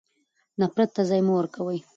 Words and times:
نفرت 0.61 0.89
ته 0.95 1.01
ځای 1.09 1.21
مه 1.25 1.33
ورکوئ. 1.35 1.79